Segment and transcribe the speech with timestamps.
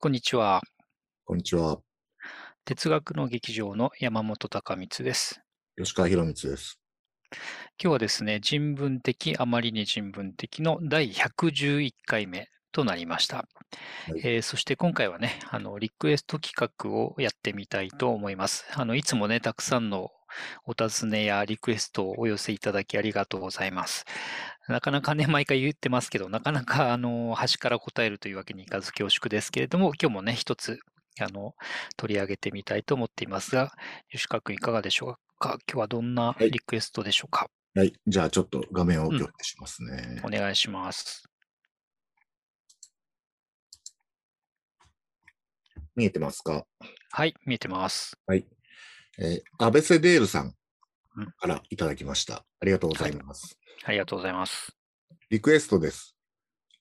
[0.00, 0.62] こんにちは。
[1.24, 1.80] こんにちは。
[2.64, 5.40] 哲学の劇場の山本隆光です。
[5.76, 6.78] 吉川博光です。
[7.32, 7.38] 今
[7.78, 13.38] 日はですね、人文的、あまりに人文的の第111回目となりました。
[13.38, 13.44] は
[14.16, 18.66] いえーそして今回はね、あの、リクエスト企画をやってみたいと思います。
[18.76, 20.12] あの、いつもね、たくさんの
[20.64, 24.04] お尋ねやリクエストをお寄せいただきありがとうございます。
[24.68, 30.78] なかなかね、毎回言ってますけど、なかなか、あの、端から答えるというわけにいかず恐縮ですけれども、今日もね、一つ、
[31.20, 31.54] あの、
[31.96, 33.72] 取り上げてみたいと思っていますが、
[34.10, 35.58] 吉川君いかがでしょうか？
[35.66, 37.92] 今日はどんなはいリクエストでしょうか、はい。
[38.06, 40.20] じゃあちょっと画面を共有しますね。
[40.24, 41.24] お願いします。
[45.96, 46.64] 見えてますか？
[47.10, 48.16] はい、見えてます。
[48.26, 48.46] はい。
[49.18, 50.54] えーアベセデールさん
[51.16, 52.44] うんからいただきました。
[52.60, 53.58] ありがとうございます。
[53.84, 54.76] ありがとうございます。
[55.30, 56.16] リクエストです。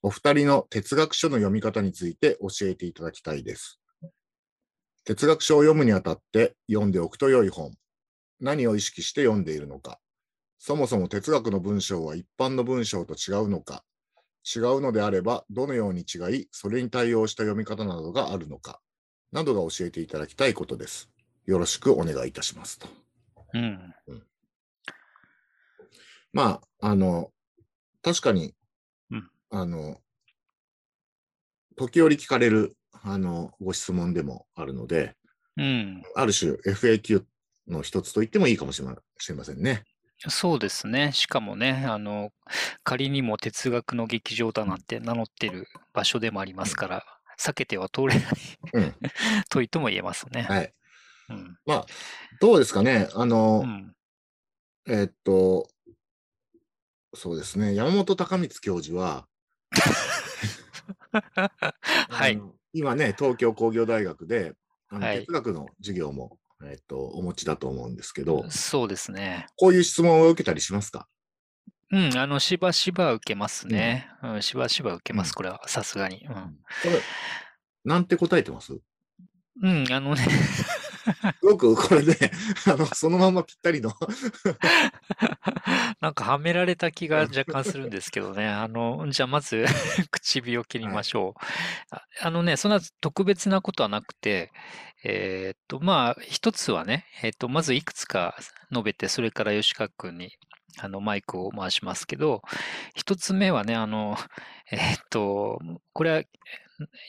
[0.04, 3.80] お二人の哲学書の読み方について教えていただきたいです。
[5.06, 7.72] 哲学書を読むにあたって読んでおくと良い本。
[8.40, 10.00] 何を意識して読んでいるのか。
[10.60, 13.84] そもそも哲学の文章は一般の文章と違うのか。
[14.56, 18.80] 違うのであれば、どのように違い、それに対応した読み方などがあるのか。
[19.32, 21.10] などが教えていただきたいことです。
[21.48, 22.88] よろしくお願いいたしますと。
[23.54, 23.94] うん。
[26.34, 27.32] まあ、あの、
[28.04, 28.54] 確かに、
[29.10, 30.02] うんあの、
[31.78, 35.16] 時折聞かれる、あの、ご質問でもあるので、
[35.56, 36.04] うん。
[36.16, 37.24] ある種 FAQ
[37.68, 39.84] の一つと言ってもいいかもしれませんね。
[40.28, 41.14] そうですね。
[41.14, 42.32] しかもね、あの、
[42.84, 47.06] 仮にも哲学の劇場だなんて名乗ってる場所でもありますから、
[47.40, 48.22] 避けては通れない
[48.74, 48.96] うん。
[49.50, 50.44] と言っても言えますね。
[50.44, 50.74] はい。
[51.30, 51.58] うん。
[51.66, 51.86] まあ、
[52.40, 53.10] どうですかね。
[53.14, 53.94] あの、うん。
[54.88, 55.68] えっと、
[57.14, 57.76] そうですね。
[57.76, 59.28] 山本隆光教授は、
[62.10, 62.42] はい。
[62.74, 64.54] 今ね、東京工業大学で、
[64.90, 69.48] あのはい哲学の授業も、えっと、お持ちだと思うんですけど、そうですね。
[69.58, 71.08] こういう質問を受けたりしますか？
[71.92, 74.10] うん、あの、しばしば受けますね。
[74.22, 76.26] うん、しばしば受けます、うんこれは、さすがに。
[76.26, 76.34] うん。
[76.34, 76.40] こ
[76.90, 77.02] れ、
[77.86, 78.80] なんて答えてますす？
[79.64, 80.28] うん、あのね、
[81.42, 82.16] ごくこれね、
[82.66, 83.92] あの、そのままぴったりの、
[86.02, 88.48] なんかはめられた気が若干するんですけどね。
[88.48, 89.66] あの、じゃあまず
[90.12, 91.42] 唇を切りましょう。
[91.92, 94.52] ああのね、そんな特別なことはなくて、
[95.04, 98.36] えーっと、まあ、一つはね、えーっと、まずいくつか
[98.72, 100.32] 述べて、それから吉川君に、
[100.80, 102.42] あの、マイクを回しますけど、
[102.96, 104.18] 一つ目はね、あの、
[104.72, 105.60] えーっと、
[105.94, 106.24] これは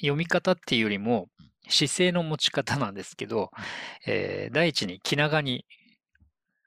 [0.01, 1.29] 読み方っていうよりも、
[1.69, 3.51] 姿勢の持ち方なんですけど、
[4.07, 5.65] えー第一に気長に、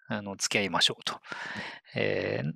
[0.08, 1.20] あの、付き合いましょうと。
[1.96, 2.52] えー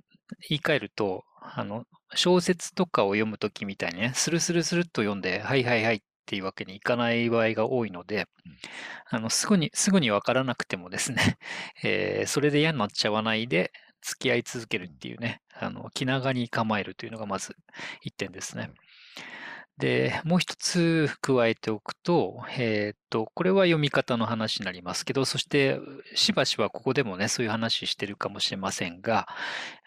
[0.48, 1.84] 言い換えると、あの、
[2.14, 8.26] 小説とかを読むときみたいにね、スルスルスルっと読んで、はいはいはいっていうわけにいかない場合が多いので、
[9.10, 11.38] あの、すぐに、すぐにわからなくてもですね、
[11.84, 17.56] えーそれで嫌になっちゃわないで、付き合い続けるっていうね、あの、気長に構えるというのがまず
[18.02, 18.70] 一点ですね。
[19.78, 25.78] で、もう一つ加えておくと、えーっと、これは読み方の話になりますけど、そして、
[26.14, 29.28] しばしばここでもね、そういう話してるかもしれませんが、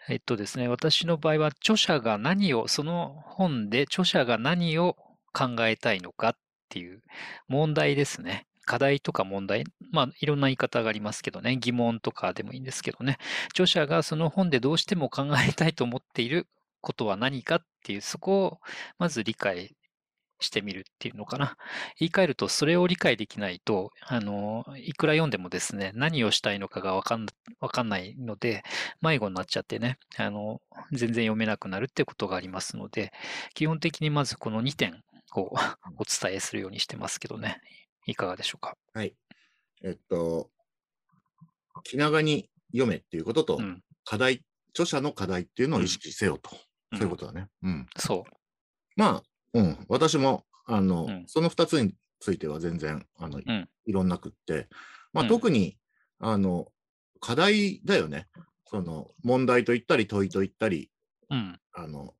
[0.08, 4.96] えっとですね、私の場合は著者が何を、その本で著者が何を
[5.32, 6.32] 考えたいのかっ
[6.68, 7.02] ていう
[7.48, 8.46] 問題ですね。
[8.66, 13.18] 課題とか問題、まあいろんな言い方がありますけどね、疑問とかでもいいんですけどね、
[13.48, 16.46] 著者がその本でどうしても考えたいと思っている
[16.80, 18.58] ことは何かっていう、そこを
[18.98, 19.74] まず理解
[20.40, 21.56] してみるっていうのかな。
[21.98, 27.26] 言い換えると、それを理解できないと、あの、いくら読んでもですね、何をしたいのかがわかん
[27.60, 28.62] わかんないので、
[29.00, 30.60] 迷子になっちゃってね、あの、
[30.92, 33.12] 全然読めなくなるってことがありますので、
[33.54, 35.04] 基本的にまずこの2点
[35.36, 35.52] を
[35.98, 37.60] お伝えするようにしてますけどね。
[38.06, 38.76] いかがでしょうか。
[38.94, 39.14] はい。
[39.82, 40.50] えっと、
[41.84, 43.82] 気長に読めっていうことと、うん。
[44.04, 46.50] 課題、著者の課題っていうのを意識せよと。
[46.52, 46.58] うん
[46.92, 47.48] そういうことだね。
[47.62, 47.86] うん。
[47.96, 48.24] そ
[48.96, 49.22] まあ、
[49.54, 49.86] うん。
[49.88, 54.68] 私も、あの、うんその二つについては全然、あの、んいろんなくって、
[55.12, 55.76] まあ、うん特に、
[56.18, 56.68] あの、
[57.20, 58.28] 課題だよね。
[58.66, 60.90] その、問題と言ったり、問いと言ったり、
[61.30, 61.34] う。
[61.34, 61.60] うん。
[61.72, 62.14] あの、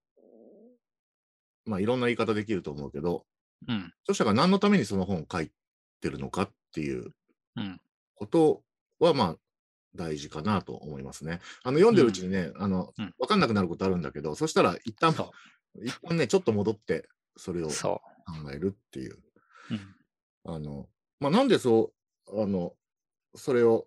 [1.64, 3.26] まあ、いろんな言い方できると思うけど、
[3.68, 3.92] うん。
[4.04, 5.50] 著者が何のためにその本を書い
[6.00, 7.12] てるのかっていう
[7.56, 7.80] うん。
[8.14, 8.62] こと
[8.98, 9.36] は、まあ、
[9.94, 11.40] 大事かなと思いますね。
[11.62, 15.32] あの、読んでるうちにね、あのうん、わかんなくなることあるんだけど、そしたら一旦、そ
[15.82, 17.08] 一旦ね、ちょっと戻って、
[17.40, 17.68] それをう。
[17.68, 18.00] 考そ
[18.52, 19.14] えるっていう。
[19.14, 19.74] う。
[20.46, 20.54] うん。
[20.54, 20.88] あの、
[21.18, 21.92] まあ、なんでそ
[22.28, 22.74] う、あの、
[23.34, 23.86] それを、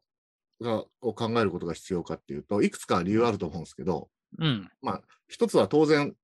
[0.61, 4.09] が、を考えることが必要かっていうと、いくつか理由あると思うんですけど、
[4.39, 4.69] うん。
[4.81, 6.15] まあ、一つは当然、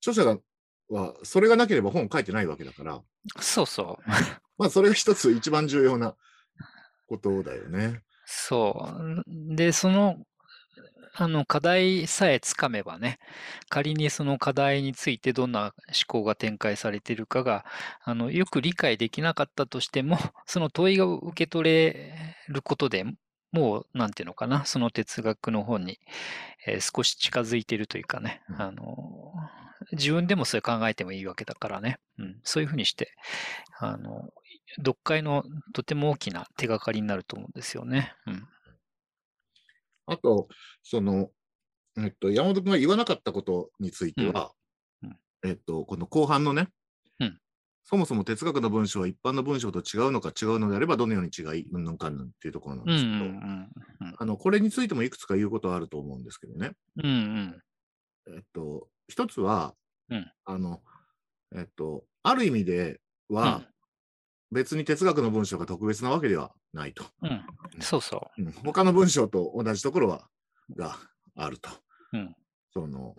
[0.00, 0.40] 著者が
[0.88, 3.00] は、それがなければ本書いてないわけだから、
[3.40, 4.08] そうそう。
[4.58, 6.16] まあ、それが一つ一番重要な
[7.06, 8.02] ことだよね。
[8.26, 8.88] そ
[9.26, 9.56] う。
[9.56, 10.16] で、その、
[11.14, 13.18] あの、課題さえつかめばね、
[13.68, 15.72] 仮にその課題についてどんな思
[16.06, 17.64] 考が展開されているかが、
[18.02, 20.16] あの、よく理解できなかったとしても、
[20.46, 23.04] その問いが受け取れることで
[23.52, 25.98] もう、なんていうのかな、その哲学の本に、
[26.66, 29.34] えー少し近づいているというかね、うんあの、
[29.92, 33.12] 自分でもそれ考えてもいいわけだからね、うん、そういうふうにして、
[33.78, 34.30] あの、
[34.78, 35.44] 読解の
[35.74, 38.14] とても大きな手がかりになると思うんですよね。
[38.26, 38.48] うん。
[40.12, 40.48] あと、
[40.82, 41.30] その、
[41.98, 44.52] えっと、山本君が言わなかったことについては、
[45.02, 45.08] うん。
[45.10, 45.16] うん。
[45.44, 46.68] えっと、この後半のね、
[47.20, 47.38] うん。
[47.84, 53.68] そもそも哲学の文章は一般の文章と違うのか違うのであれば、どのように違い、うんぬんかんぬんっていうところなんうんうですけど、ん。
[54.18, 56.72] あの、これについてもいくつか言うことはあると思うんですけどね。
[57.02, 57.06] うん。
[57.06, 58.34] うん。
[58.36, 59.74] えっと、一つは、
[60.10, 60.32] うん。
[60.44, 60.82] あの、
[61.54, 63.66] えっと、ある意味では、
[64.52, 67.04] 別に哲学の文章が特別なわけではないと。
[67.22, 67.30] うん。
[67.30, 67.44] うん。
[67.80, 70.28] そうそうん他の文章と同じところは、
[70.76, 70.96] が
[71.34, 71.70] あると。
[72.12, 72.36] うん
[72.74, 73.16] その、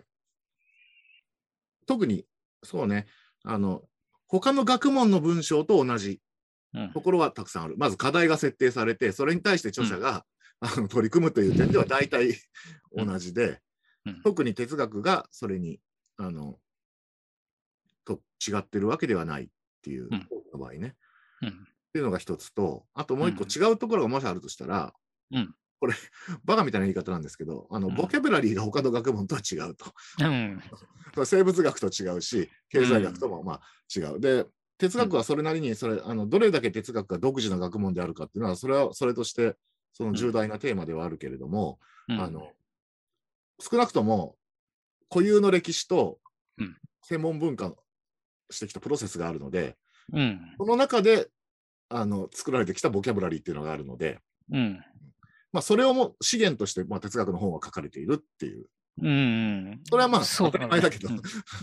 [1.86, 2.24] 特に、
[2.64, 3.06] そうね、
[3.44, 3.82] あの、
[4.26, 6.20] 他の学問の文章と同じ
[6.74, 6.80] う。
[6.80, 7.00] うんと。
[7.00, 7.76] ころはたくさんある。
[7.76, 10.24] まず課題が設定されて、それに対して著者が、
[10.60, 12.34] あの取り組むという点では大体
[12.96, 13.60] 同じで、
[14.06, 15.80] うん特に哲学がそれに、
[16.18, 16.58] あの、
[18.04, 19.46] と違ってるわけではないっ
[19.82, 20.08] ていう
[20.52, 20.94] 場合ね。
[21.42, 21.48] うん。
[21.48, 21.52] っ
[21.92, 24.92] ていうのが一つと、あともう一個うん違うところがもしあるとしたら、
[25.32, 25.94] うんこれ、
[26.44, 29.86] バカみたいな言い方なんですけど、あの、うんボキャブラリーが他の学問とは違うと。
[30.20, 30.60] うん。
[31.26, 33.60] 生物学と違うし、経済学ともまあ
[33.94, 34.20] 違う。
[34.20, 34.46] で、
[34.78, 39.56] 哲学はそれなりに、それ、あの、どれだけ哲学が独自の学問であるかっていうのは、それはそれとして、
[39.92, 41.78] その重大なテーマではあるけれども、
[42.08, 42.52] うんあの、
[43.60, 44.36] 少なくとも
[45.08, 46.18] 固有の歴史と
[46.58, 47.74] うん専門文化
[48.50, 49.76] してきたプロセスがあるので、
[50.12, 50.40] うん。
[50.58, 51.28] その中で
[51.88, 54.18] あの作られてきたボキャブラリーっていうのがあるので、
[54.52, 54.84] うん。
[55.52, 58.66] まあ、それをも資源として、まあ、哲学の本は書かれているっていう、
[59.02, 59.80] うん。
[59.84, 61.18] それはまあ当たり前だけどうん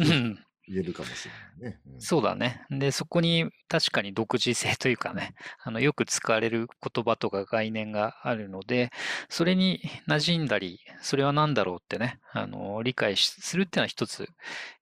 [0.07, 0.39] うん。
[0.67, 1.81] 言えるかもしれないね。
[1.85, 2.65] うんそうだね。
[2.69, 8.91] で、そこに確かに独自性というかね、 あの、よく使われる言葉とか概念があるので、
[9.29, 14.27] それに馴染んだり、それは何だろうってね、あの、理解しするっていうのは一つ、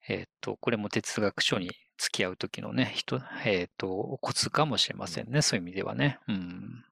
[0.07, 5.41] えっと、これも哲学書に付き合う時のね、人、えっと、コツかもしれませんね。
[5.41, 6.19] そういう意味ではね。
[6.27, 6.85] うん。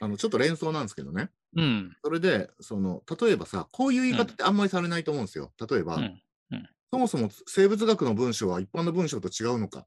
[0.00, 1.30] あのちょっと連想なんですけどね。
[1.56, 1.96] うん。
[2.02, 5.52] それで、その、例えばさ、こういう言い方ってあんまりされないと思うんですよ。
[5.70, 6.20] 例えば、うん。
[6.92, 9.86] そもそも生物学の文章は一般の文章と違うのか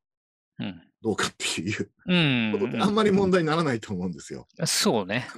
[0.59, 0.81] うん。
[1.01, 2.51] どうかっていううん。
[2.53, 4.47] ことってあんまり問題にならないと思うんですよ。
[4.65, 5.27] そうね。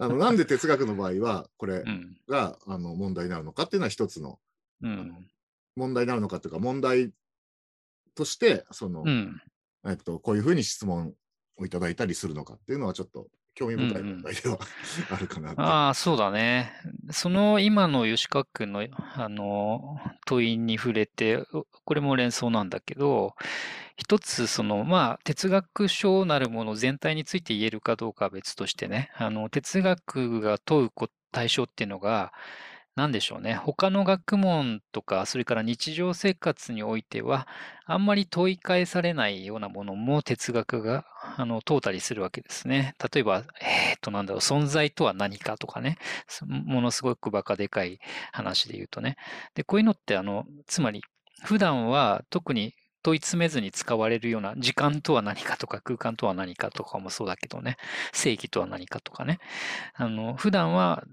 [0.00, 2.16] あのなんで哲学の場合は、これうん。
[2.28, 4.38] があの問題になるのかっていうのは一つの
[4.82, 5.28] うん。
[5.74, 7.12] 問題になるのかというか、問題
[8.14, 9.42] として、その、うん。
[9.86, 11.14] えっと、こういうふうに質問
[11.56, 13.28] をいただいたりするのかっていうのはちょっと
[13.58, 14.58] 興味深い問題では
[15.10, 15.52] あるかな。
[15.56, 16.72] ああ、そうだね。
[17.10, 23.34] その今の吉川君のあの問いに触れて、おこれも連想なんだけど、
[23.96, 32.32] 一つそのまあ哲学書なるもの全体について言えるかどうかは別としてね、あの哲学が問うこ対象っていうのが、
[32.98, 33.54] なんでしょうね。
[33.54, 37.46] 他の学問とか、それから日常生活においては、
[37.86, 41.06] あんまり問い返されないようなものも哲学が
[41.36, 42.94] あの問うたりするわけですね。
[43.12, 45.96] 例えば、えっと、なんだろう、存在とは何かとかね、
[46.48, 48.00] ものすごくバカでかい
[48.32, 49.16] 話で言うとね。
[49.54, 51.00] で、こういうのって、あの、つまり、
[51.44, 52.74] 普段は特に
[53.04, 57.76] 問い詰めずに使われるような時間とは何かとか空間とは何かとかもそうだけどね、
[58.12, 59.38] 正義とは何かとかね。
[59.94, 61.04] あの、普段は、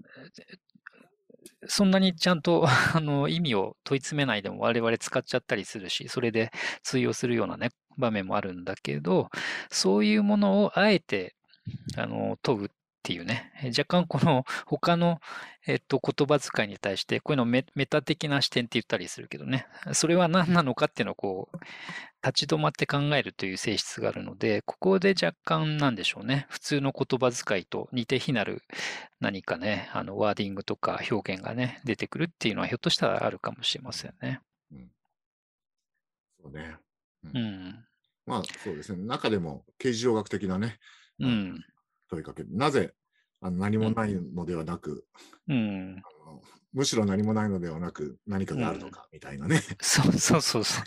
[1.66, 6.50] そんなにちゃんと あの意味を問い詰めないでも我々使っちゃったりするし、それで
[6.82, 9.30] 通用するようなね、場面もあるんだけど、
[9.70, 11.34] そういうものをあえて
[11.96, 12.68] あの問うっ
[13.06, 15.20] ていうね、え若干この他の、
[15.68, 21.58] えっと、言葉遣いに対して、こういうのをメメタ的な視点って言ったりするけどね、それは何なのかっていうのをこう、
[22.26, 28.64] 立ち止まって考えるという性質があるので、ここで若干なんでしょうね、普通の言葉遣いと似て非なる
[29.20, 34.40] 何かね、あのワーディングとか表現がね、出てくるっていうのはひょっとしたらあるかもしれませんね。
[36.42, 36.76] そうね。
[37.32, 37.84] うん。
[38.26, 39.04] まあそうですね。
[39.04, 40.80] 中でも形状学的なね、
[41.20, 41.64] うん。
[42.08, 42.44] 問いかけ。
[42.44, 42.94] なぜ
[43.40, 45.04] あの何もないのではなく、
[45.48, 46.02] うん。
[46.04, 49.62] あのむしろ何もないのではなく何かがあるのかみたいなね。
[49.80, 50.84] そうそうそうそう。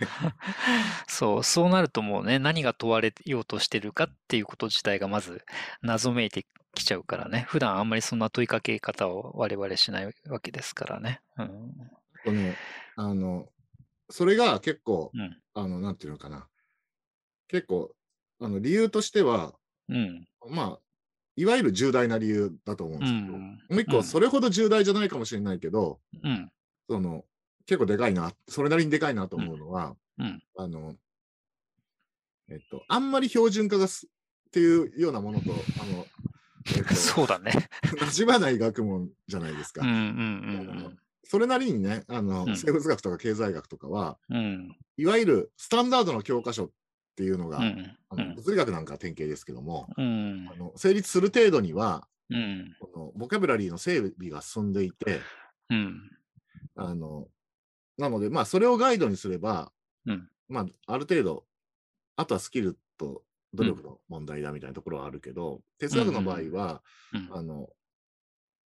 [1.08, 5.44] そう、そうなるともうね、何が問われようとしてるかっていうこと自体がまず
[5.82, 7.46] 謎めいてきちゃうからね。
[7.48, 11.22] 普段あんまりそんな問いかけ方を我々しないわけですからね。
[11.38, 11.48] うん。
[12.24, 12.54] この
[12.98, 13.50] あの
[14.10, 15.38] それが結構、うん。
[15.54, 16.48] あの、なんていうのかな。
[17.48, 17.92] 結構、
[18.40, 19.54] あの、理由としては、
[19.88, 20.28] うん。
[20.50, 20.80] まあ、
[21.40, 23.42] いわゆる重大な理由だと思うんうですけど、ん。
[23.42, 26.52] もう一個、うんそれほど重大じゃないかもしれないけど、うん。
[26.90, 27.24] その、
[27.66, 30.44] 結構でかいな、それなりにでかいなと思うのは、うん。
[30.58, 30.96] あの、
[32.50, 34.10] えっと、あんまり標準化がすっ
[34.52, 36.06] ていうようなものと、あの、
[36.76, 37.70] えっと、 そうだね。
[37.84, 39.86] 馴染まない学問じゃないですか。
[39.86, 40.98] うんうん
[41.32, 44.18] それなりにね、あの、うん生物学とか経済学とかは。
[44.30, 44.76] うん。
[44.98, 46.72] いわゆるスタンダードの教科書
[47.20, 47.98] っていうのが、うん。
[48.08, 50.56] あの物理学なんかは典型ですけども、うんあ。
[50.56, 52.74] の成立する程度には、うん。
[52.80, 55.20] このボキャブラリーの整備が進んでいて、
[55.70, 56.10] うん。
[56.78, 57.28] あの、
[57.98, 59.74] なので、まあ、それをガイドにすれば、
[60.06, 61.44] うんまあ、ある程度、
[62.16, 63.24] あとはスキルと
[63.54, 66.82] 努力の問題だみたいなところはあるけど、哲学の場合は、
[67.14, 67.68] うんあの、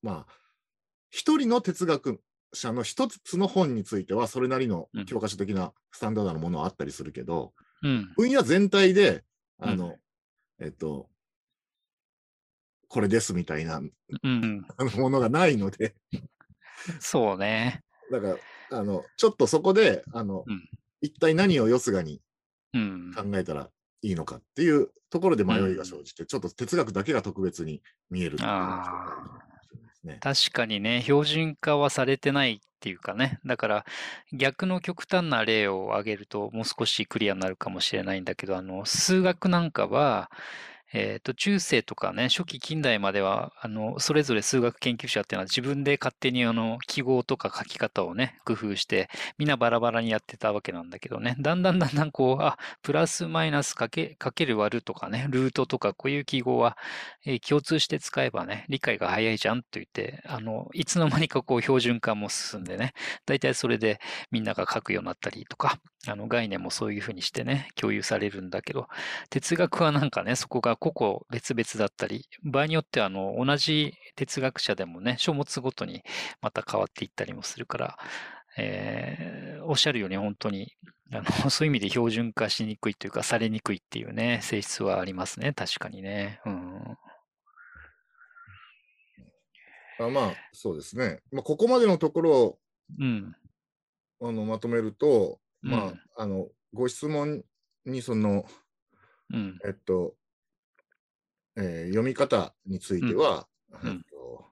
[0.04, 0.34] まあ、
[1.10, 2.22] 一人の哲学
[2.54, 8.14] 者の一つの本については、それなりのうん教科書的なスタンダードなものはあったりするけど、うん。
[8.16, 9.24] 分野全体で、
[9.60, 9.98] あうの、
[10.60, 11.10] えっと、
[12.88, 14.66] これですみたいなうん。
[14.98, 15.96] ものがないので、
[17.00, 17.82] そうね。
[18.12, 18.28] だか
[18.70, 20.70] ら、あの、ちょっとそこで、あの、うん
[21.06, 22.22] 一体何をよすがに
[22.74, 23.14] うん。
[23.14, 23.70] 考えたら
[24.02, 30.20] いいのかっていうところで迷いが生じて、ちょっと哲学だけが特別に見えるね。
[30.22, 33.40] 確かにね、標準化はされてないっていうかね。
[33.46, 33.86] だから、
[34.34, 40.30] 逆の極端な例を挙げると、もう少しクリアになるかもしれないんだけど、あの、数学なんかは、
[40.96, 49.10] えっと、中世とかね、初期近代までは、あの、それぞれ数学研究者っていうのは自分で勝手にあの、記号とか書き方をね、工夫して、
[49.40, 56.78] みんなバラバラにやってたわけなんだけどね、だんだんだんだんこう、あ、プラスマイナスかけ、かける割るとかね、ルートとかこういう記号は、
[57.26, 62.94] えー共通して使えばね、理解が早いじゃんと言って、あの、いつの間にかこう標準化も進んでね、
[63.26, 64.00] 大体それで
[64.32, 68.88] みんなが書くようになったりとか、あの概念もそういうふうにしてね、共有されるんだけど、
[69.30, 76.04] 哲学はなんかね、そこが個々別々だったり、場合によってはあの、同じ哲学者でもね、書物ごとに
[76.42, 77.98] また変わっていったりもするから、
[78.58, 80.74] えーおっしゃるように本当に、
[81.12, 85.54] あの、 そういう意味で標準化しにくいというか、されにくいっていうね、性質はありますね。
[85.54, 86.42] 確かにね。
[86.46, 86.98] うん。
[90.00, 91.22] あまあ、そうですね。
[91.32, 92.60] まあ、ここまでのところを
[93.00, 93.36] うん。
[94.22, 96.00] あのまとめると、まあ、うん。
[96.18, 97.44] あの、ご質問
[97.86, 98.46] にその、
[99.32, 99.58] うん。
[99.66, 100.16] えっと、
[101.56, 103.48] えー読み方については、
[103.82, 103.90] うん。
[103.90, 104.46] えっと、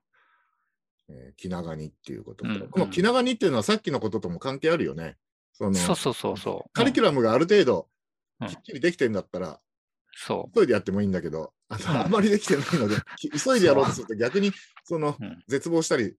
[1.09, 2.69] えー気長にっていうことと、うん。
[2.69, 5.17] この気長にっていうのはさっきのこととも関係あるよね。
[5.53, 6.69] そのそうそうそうそう。
[6.73, 7.89] カリキュラムがある程度
[8.39, 8.47] うん。
[8.47, 9.59] きっちりできてんだったら、
[10.13, 14.51] そ急いでやってもいいんだけど、あのうんあまりできてないので、き 急いでやろうとすると逆に
[14.83, 15.23] そのう。
[15.23, 15.43] うん。
[15.47, 16.15] 絶望したり、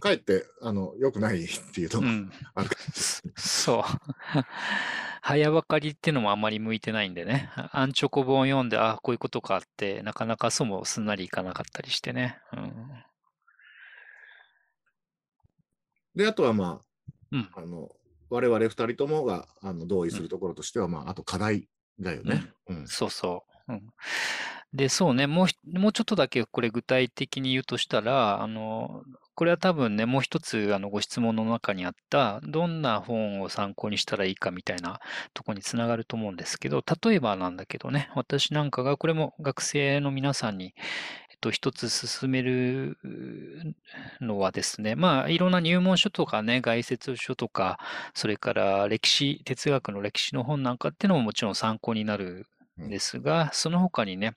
[0.00, 2.32] かえってあの良くないっていうのがうん。
[2.54, 2.76] あるか
[3.36, 3.82] そう。
[5.22, 7.50] 早分かりっていうのもあんまり向いてないんでね。
[7.72, 12.38] アンチョコ本を読んで、あこういうことかって、なかなかそうもすんなりいかなかったりしてね。
[12.52, 12.72] うん。
[16.14, 16.82] で、あとはま
[17.32, 17.48] うん。
[17.54, 17.88] あ、あの
[18.28, 21.68] 我々二人ともがあの同意するところとしては、まあ、あと課題
[22.00, 22.44] だよね。
[22.68, 22.86] うん。
[22.88, 23.72] そうそう。
[23.72, 23.82] うん、
[24.74, 29.02] で、そうね、もうひ、もうちょっとだけこれ具体的に言うとしたら、あの、
[29.36, 35.00] これは多分ね、もう一つ、あの、ご質問の中にあった、どんな本を参考にしたらいいかみたいな
[35.32, 40.74] とこにつながると思うんですけど、例えばなんだけどね、私なんかが、これも学生の皆さんに、
[41.44, 42.96] と、一つ進める
[44.20, 47.78] のはですね、まあ、いろんな入門書とかね、概説書とか、
[48.14, 52.46] それから歴史、哲学の歴史の本なんかっていうのももちろん参考になる
[52.80, 54.36] んですが、その他にね、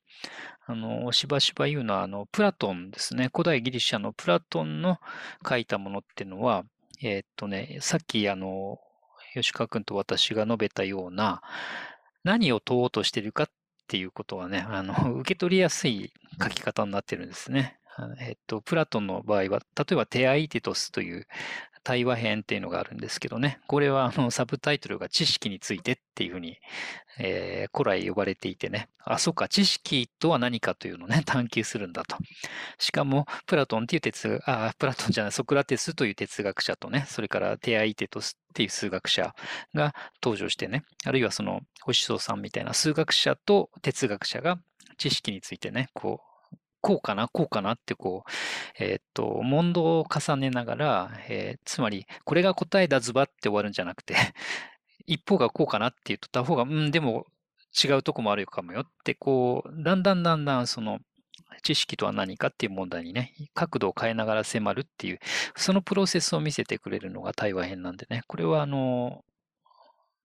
[0.66, 3.30] あの、しばしば言うのは、あの、プラトンですね。
[3.32, 4.98] 古代ギリシャのプラトンの
[5.48, 6.66] 書いたものっていうのは、
[7.02, 8.80] えーっとね、さっきあの、
[9.34, 11.42] 吉川君と私が述べたような、
[12.26, 13.50] 何を問おうとしてるかっ
[13.88, 17.80] ていうことはね、あの、 受け取りやすい書き方になってるんですね。
[18.20, 21.28] えっと、プラトンの場合は、例えばテアイテトスという
[21.88, 26.58] 対話編っていうのがあるんですけどね、これはあのサブタイトルが知識についてっていうふうに、
[27.18, 32.18] えー古来呼ばれていてね、あ、そうか、知識とは何かというのをね、探求するんだと。
[32.78, 39.34] しかも、プラトンっていう哲学、あ、プラトンじゃない、ソクラテスという哲学者とね、それからテアイテトスっていう数学者
[39.74, 44.60] が登場してね、あるいはその、星相さんみたいな数学者と哲学者が
[44.98, 46.27] 知識についてね、こう、
[46.82, 48.32] こうかな、こうかなってこう、
[48.84, 54.16] えーっと、問答を重ねながら、えーつまり、これが答えだズバって終わるんじゃなくて、
[55.08, 57.26] 一方がこうかなって言うと、他方が、うん、でも
[57.84, 61.00] 違うとこもあるかもよって、こう、だんだんだんだんその、
[61.64, 65.20] 知識とは何かっていう問題にね、角度を変えながら迫るっていう、
[65.56, 69.24] そのプロセスを見せてくれるのが対話編なんでね、これはあの、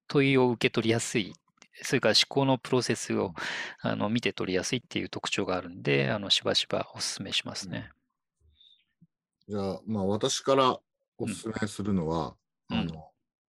[0.08, 1.34] 問いを受け取りやすい、
[1.80, 3.34] それから思考のプロセスを
[3.80, 7.90] あの見て取りやすいっていう特徴があるんで、あのしばしばお勧めしますね。
[9.48, 10.78] じゃあ、まあ私から
[11.18, 12.34] お勧めするのは、
[12.70, 13.08] うん、あの、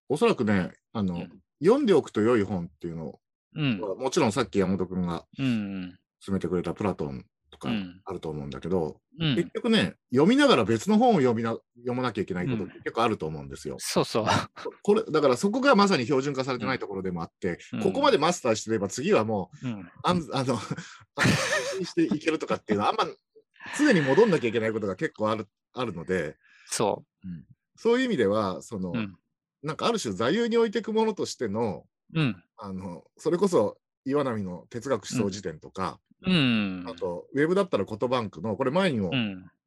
[0.09, 3.19] おそらくね、あの、うん、読んでおくと良い本っていうのを、
[3.55, 7.69] うん、もちろんさっき山本君が勧めてくれたプラトンとか
[8.05, 13.75] あると思うんだけど、うん、結局ね、読みながら別の本を読みな読まなきゃいけないことって結構あると思うんですよ。
[13.79, 14.25] そうそう。
[14.81, 19.67] これ、だからそこがまさに標準化されてないところでもあって、ここまでマスターしてれば次はもう、
[20.03, 20.27] あん。
[20.33, 20.55] あの、
[21.15, 21.27] 安
[21.75, 23.05] 心していけるとかっていうのはあんま
[23.77, 27.27] 常に戻んなきゃいけないことが結構あるあるので、そう。
[27.75, 28.93] そういう意味では、その、
[29.61, 39.11] なんかある種座右に置いていくものとしての、うん、あのそれこそ岩波の哲学思想辞典とか、うん、あと、ウェブだったらコトバンクの、これ前にも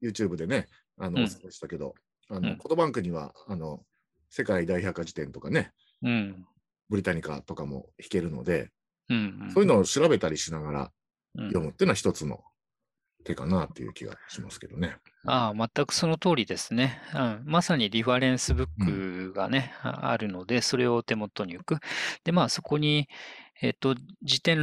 [0.03, 1.95] YouTube でね、あの、お伝えしたけど、
[2.29, 3.85] あの、コトバンクには、あの、
[4.31, 5.73] 世界大百科辞典とかね、
[6.03, 6.47] うん、
[6.89, 8.71] ブリタニカとかも弾けるので、
[9.09, 10.93] うんそういうのを調べたりしながら
[11.37, 12.43] 読むっていうのは一つの
[13.25, 14.97] 手かなっていう気がしますけどね。
[15.27, 17.01] ああ、全くその通りですね。
[17.15, 21.81] うん、まさにリファレンスブックがね、うん、あるので、それを手元に置く。
[22.25, 23.09] で、まあそこに、
[23.63, 23.95] えっと、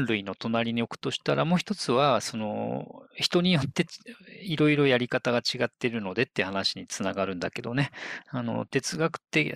[0.07, 3.85] 類の隣に置くとしたら、もう一つは、その、人によって
[4.43, 7.91] いろいろやり方が違っているのでって話につながるんだけどね。
[8.29, 9.55] あの、哲学って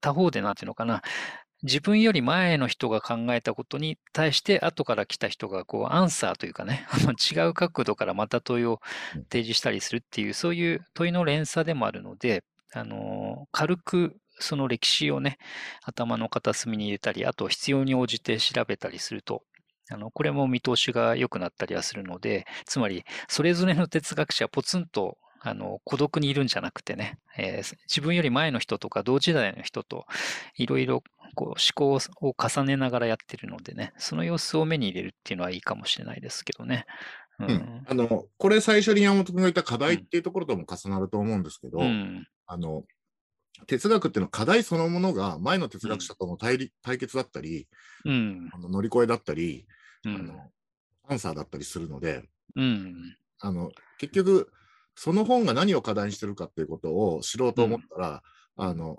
[0.00, 1.02] 他方でなんていうのかな、
[1.62, 6.86] 自分より前の人が考えたことに対して後から来た人がこうアンサーというかね、
[7.32, 8.80] 違う角度からまた問いを
[9.30, 15.38] 提示したりするっていう、そういう問いの連鎖でもあるので、あの、軽くその歴史をね、
[15.84, 19.42] 頭の片隅に入れたり、あと必要に応じて調べたりすると、
[19.90, 30.06] あの、これも見通しが良くなったりはするので、つまり、それぞれの哲学者ポツンとあの、孤独にいるんじゃなくてね、えー、自分より前の人とか同時代の人と
[30.56, 31.02] いろいろ
[31.34, 36.86] こう思考を重ねながらやってるのでね、その様子を目に入れるっていうのはいいかもしれないですけどね。
[37.38, 42.82] うん、うん、あのこれ最初に山本君が言った課題っていうところとも重なると思うんですけど、うん、あの
[43.66, 47.66] 哲学っていうのは課題そのものが前の哲学者との対,、立対決だったり、
[48.04, 49.66] うん、あの乗り越えだったり、
[50.06, 50.50] あの
[51.08, 54.50] アンサーだったりするので、うん、あの結局
[54.94, 58.22] その本が何を課題にしてるかっていうことを知ろうと思ったら、
[58.56, 58.98] あの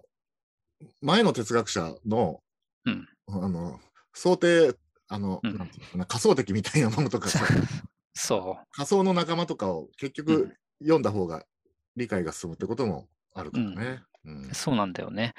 [1.01, 2.41] 前の哲学者の、
[2.85, 3.79] うん、あの
[4.13, 4.75] 想定
[5.07, 7.29] あの、うん、なんていうかな仮想的みたいなものとか
[8.13, 8.67] そう。
[8.71, 11.43] 仮想の仲間とかを結局読んだ方が
[11.95, 14.03] 理解が進むってこともあるからね。
[14.25, 15.33] うん、そうなんだよね。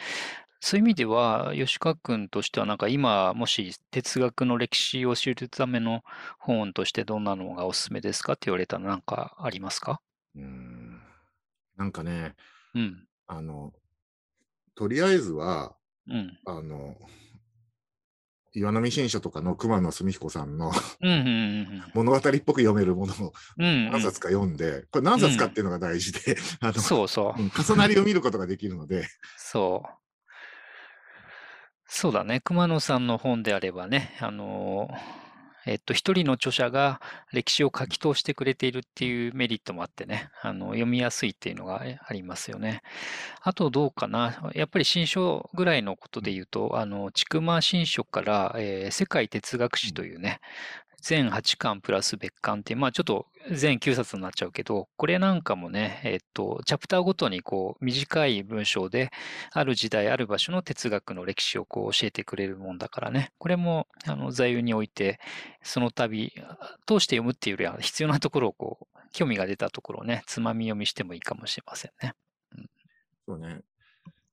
[0.60, 6.02] そういう意味では、吉川君としては、なんか今、もし哲学の歴史を知るための
[6.38, 10.00] 本としてどんなのがおすすめですかって言われたら何かありますか？
[10.36, 11.00] うん。
[11.76, 12.34] なんかね、
[12.74, 13.06] うん。
[13.26, 13.72] あの、
[14.74, 15.76] とりあえずは、
[16.08, 16.38] うん。
[16.46, 16.96] あの、
[18.52, 20.72] 岩波新書とかの熊野澄彦さんの
[21.94, 29.06] 物語っぽく読めるものを何冊か読んで、これ何冊かっていうのが大事で、あのそうそう、重なりを見ることができるので。
[29.36, 29.88] そう。
[31.86, 32.40] そうだね。
[32.40, 35.29] 熊野さんの本であればね、あのー
[35.66, 37.00] えっと、一人の著者が
[37.32, 42.82] 歴史を書き通してくれているっていうメリットもあってね、あの読みやすいっていうのがありますよね。
[43.42, 50.40] あとどうかな、やっぱり新書ぐらいのことで言うと、あの、ちくま新書から、えー、世界哲学史というね、
[51.00, 59.10] 全8巻プラス別巻ってまあちょっと全9冊になっちゃうけど、これなんかもね、えっと、チャプターごとにこう短い文章で、
[59.52, 65.20] ある時代、ある場所の哲学の歴史をこう教えてくれるもんだからね、これもあの座右において、
[65.62, 66.32] その度、
[66.86, 72.14] 通して読むっていうよりは必要なところをこう、興味が出たところをね、つまみ読みしてもいいかもしれませんね。
[72.56, 72.70] うん、
[73.26, 73.60] そうね。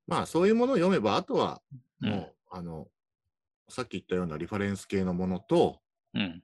[0.06, 1.62] まあそういうものを読めば、あとは
[2.00, 2.88] もう、うん、あの、
[3.70, 5.80] さっき言ったようなリファレンス系のものと、
[6.14, 6.44] うん、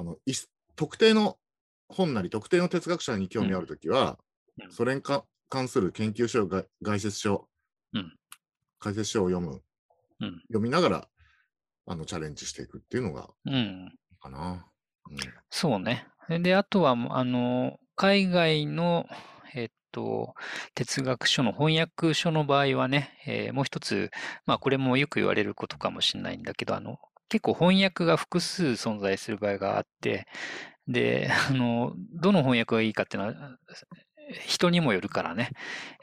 [0.00, 0.16] あの
[0.76, 1.36] 特定の
[1.88, 4.18] 本なり特定の哲学者に興味あるときは、
[4.62, 7.48] うん、それに関する研究書が概説書、
[7.92, 8.16] うん、
[8.78, 9.60] 解説書を読む、
[10.20, 11.08] うん、読みながら
[11.86, 13.88] あのチャレンジしていくっていうのがいい
[14.22, 14.64] かな。
[15.10, 15.16] うん、
[15.50, 16.06] そうね。
[16.28, 19.06] で、あとは、あの、海外の、
[19.54, 20.34] えっと、
[20.74, 24.10] 哲学書の翻訳書の場合はね、えー、もう一つ、
[24.46, 30.26] まあこれもよく言われることかもしれないんだけど、あの、結構翻訳が複数存在する場合があって、
[30.86, 33.56] で、 あの、どの翻訳がいいかっていうのは、
[34.46, 35.50] 人にもよるからね。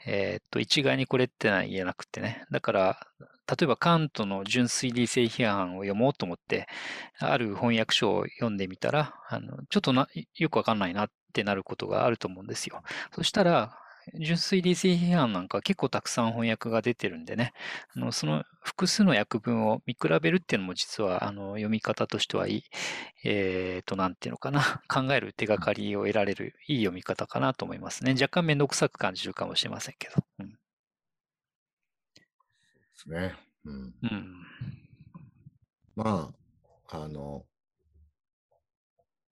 [0.06, 2.44] えー、っと、一概にこれってのは言えなくてね。
[2.50, 3.06] だから、
[3.48, 6.66] 例えばカントの純粋理性批判を読もうと思って、
[7.18, 12.82] ある翻訳書を読んでみたら、あのちょっとなよくわかんないなってなることがあると思うんですよ。
[13.14, 13.78] そしたら、
[14.14, 17.52] 純粋理性批判なんか結構たくさん翻訳が出てるんでね、
[17.94, 22.62] あのその複数の訳文を見比べるっていうのも実はあの読み方としてはいい、
[23.24, 28.12] えっ、ー、と、なんていうのかな、 考える手がかりを得られるいい読み方かなと思いますね。
[28.12, 30.24] 若干めんどくさく感じるかもしれませんけど。
[30.38, 30.56] うん、で
[32.94, 33.34] すね。
[33.64, 33.94] うん。
[34.02, 34.46] うん、
[35.96, 36.32] ま
[36.90, 37.44] あ、あの、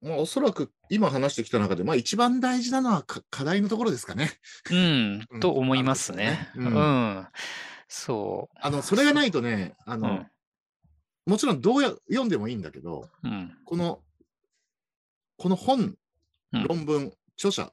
[0.06, 4.30] まあ、おそらく今話してきた中で、まあ、一番大事なのは課題のところですかね。
[4.70, 6.48] うん、と思いますね。
[6.54, 7.26] うん、うん、
[7.88, 8.58] そう。
[8.60, 10.26] あの、それがないとね、あの、うん、
[11.26, 14.00] もちろんどうや読んでもいいんだけど、うん、この、
[15.38, 15.96] この本、
[16.52, 17.72] 論文、著者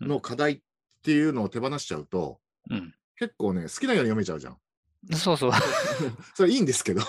[0.00, 0.60] の課題っ
[1.02, 2.38] ていうのを手放しちゃうと、
[3.18, 4.58] 結構ね、好きなように読めちゃうじゃん。
[5.16, 5.52] そうそう。
[6.34, 7.02] それいいんですけど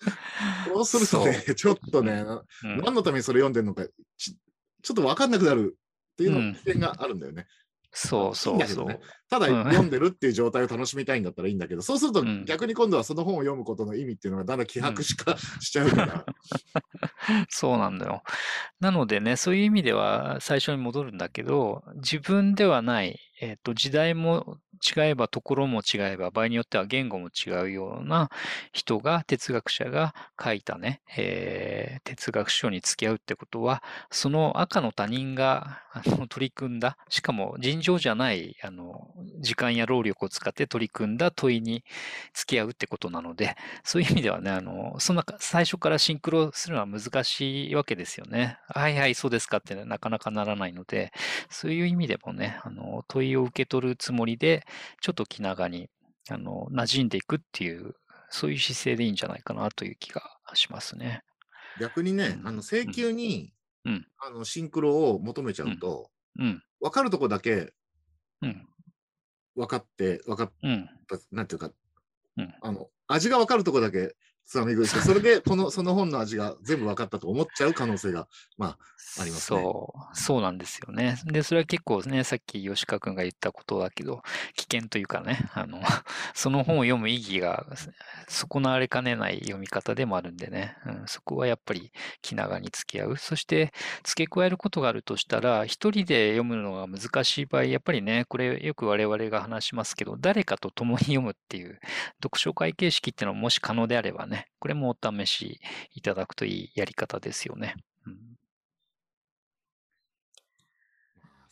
[0.72, 2.24] そうするとね、ちょっとね、
[2.64, 4.36] うん、何のためにそれ読んでるのかち、
[4.82, 5.76] ちょっと分かんなくなる
[6.12, 7.46] っていうの危険があるんだよね。
[7.94, 8.86] そうそうそう。
[8.86, 16.24] ね、ただ読んでるっていう状態を楽しみたいんだったらいいんだけど、そうすると逆に今度はその本を読むことの意味っていうのがだんだん希薄しか、しちゃうから。
[17.50, 18.22] そうなんだよ。
[18.80, 28.30] なのでね、そういう意味では最初に戻るんだけど、自分ではない、えっ、ー、と、時代も違えば、ところも違えば、場合によっては言語も違うような
[28.72, 41.84] 人が、哲学者が書いたね、えー、哲学書に付き合うってことは、その赤の他人があの取り組んだ、しかも尋常じゃないあの時間や労力を使って取り組んだ問いに
[42.32, 48.58] 付き合うってことなので、そういう意味ではね、あのそんな最初からシンクロするのは難しいわけですよね。
[48.68, 51.12] はいはい、そうですかって、ね、なかなかならないので、
[51.50, 54.61] そういう意味でもね、あの問いを受け取るつもりで、
[55.00, 55.88] ちょっと気長に、
[56.30, 57.94] あの、馴染んでいくっていう、
[58.28, 60.22] そういう姿勢でいいんじゃないかなという気が
[60.54, 61.22] しますね。
[61.80, 63.52] 逆にね、うん、あの、請求に、
[63.84, 66.62] うん、あの、シンクロを求めちゃうと、うん。
[66.80, 67.72] 分かるとこだけ、
[68.40, 68.66] うん。
[69.54, 70.88] 分かって、分かった、うん、
[71.30, 71.70] なんていうか、
[72.36, 78.28] うん、あの、味が分かるとこだけつまみ食いして、それでこのその本の味が全部分かったと思っちゃう可能性が、
[78.58, 78.78] まあ、
[79.20, 79.60] ありますね。
[79.60, 81.16] そう、そうなんですよね。
[81.26, 84.22] で、それは結構ね、さっき吉川君が言ったことだけど、
[84.56, 85.80] 危険というかね、あの、
[86.34, 87.66] その本を読む意義が
[88.28, 93.16] 損なわれかねない読み方でもあるんでね、うん、そこはやっぱり気長に付き合う。
[93.16, 101.80] そして、付け加えることがあるとしたら、一人で読むのが難しい場合、やっぱりね、これよく我々が話しますけど、誰かと共に読むっていう
[102.22, 105.60] 読書会形式っていうのはもし可能であればね、これもお試し
[105.94, 107.74] いただくといいやり方ですよね。
[108.06, 108.16] うん、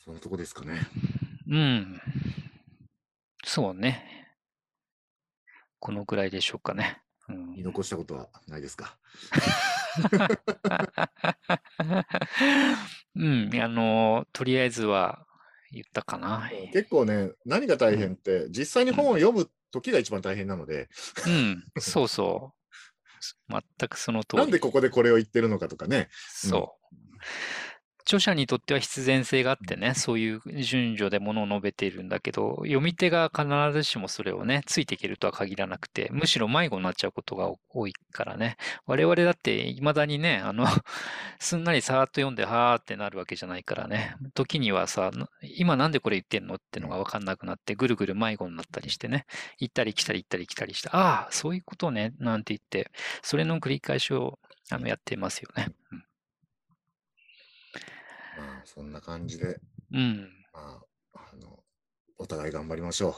[0.04, 0.80] そのとこですかね。
[1.48, 2.00] うん。
[3.44, 4.36] そうね。
[5.78, 7.00] このぐらいでしょうかね。
[7.28, 8.98] うん、見残したことはないですか？
[13.16, 15.26] うん、あの、とりあえずは
[15.72, 16.50] 言ったかな。
[16.72, 20.88] 結構ね、何が大変って、うん、実際に本を読む時が一番大変なので。
[21.26, 22.59] うん、そうそう。
[23.48, 24.42] 全くその通り。
[24.42, 26.08] なんでここでこれを言ってるのかとかね。
[26.28, 26.94] そう。
[26.94, 27.10] うん
[28.10, 38.56] 著者にとっては必然性があってね、そういう順序でものを述べているんだけど、読み手が必ずしもそれをね、ついていけるとは限らなくて、むしろ迷子になっちゃうことが多いからね。
[38.86, 40.66] 我々だって未だにね、あの
[41.38, 44.16] すんなりさーっと読んで、はーってなるわけじゃないからね。
[44.34, 49.24] 時にはさ、今なんでこれ言ってんのってのがわかんなくなって、ぐるぐる迷子になったりしてね、
[49.58, 52.90] 行ったり来たり行ったり来たりして、ああ、そういうことね、なんて言って、
[53.22, 55.68] それの繰り返しをあのやってますよね。
[55.92, 56.09] うんまあ、
[58.64, 59.58] そんな感じで、
[59.92, 60.28] うん。
[60.52, 60.82] ま
[61.14, 61.60] あ、あの、
[62.18, 63.14] お互い頑張りましょう。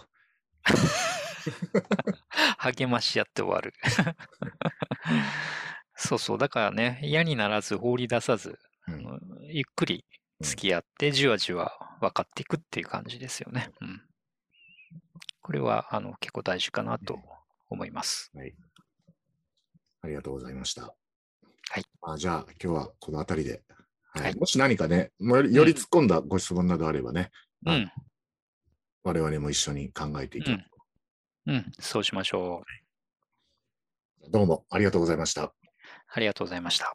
[2.59, 3.74] 励まし合って終わる
[5.96, 6.38] そうそう。
[6.38, 10.05] だからね、嫌にならず放り出さず、うん、ゆっくり
[10.40, 13.70] 付き合って、じわじわ分かっていくっていう感じですよね。
[13.81, 14.02] うん。
[15.40, 17.18] これは、あの、結構大事かなと
[17.68, 18.31] 思います。
[18.35, 18.55] はい。
[20.02, 20.94] ありがとうございました。
[21.70, 21.85] はい。
[22.02, 23.62] あじゃあ、今日はこの辺りで
[24.14, 27.31] はい、もし何かね、よりより突っ込んだご質問などあればね、
[27.64, 27.90] うん、
[29.03, 30.64] 我々も一緒に考えていきましょ
[31.46, 31.57] う、うん。
[31.57, 32.62] うん、そうしましょ
[34.27, 34.31] う。
[34.31, 35.55] どうもありがとうございました。
[36.14, 36.94] ありがとうございました。